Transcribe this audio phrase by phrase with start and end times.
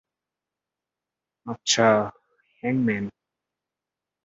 [1.45, 1.87] আচ্ছা,
[2.63, 3.05] হ্যাংম্যান।